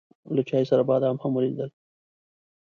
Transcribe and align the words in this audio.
له 0.35 0.41
چای 0.49 0.63
سره 0.69 0.83
بادام 0.89 1.17
هم 1.21 1.31
وليدل. 1.35 1.69